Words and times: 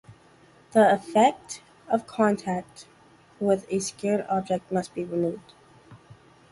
The 0.71 0.91
effect 0.95 1.61
of 1.87 2.07
contact 2.07 2.87
with 3.39 3.67
a 3.69 3.77
sacred 3.77 4.25
object 4.27 4.71
must 4.71 4.95
be 4.95 5.03
removed. 5.03 5.53